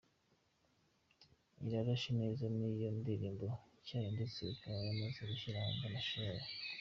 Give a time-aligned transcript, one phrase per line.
[1.65, 6.45] Irirashe neza’ niyo ndirimbo ye nshya ndetse akaba yamaze gushyira hanze amashusho yayo.